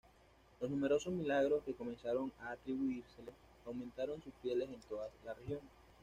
[0.59, 3.31] Los numerosos milagros que comenzaron a atribuírsele
[3.67, 5.59] aumentaron sus fieles en toda la región.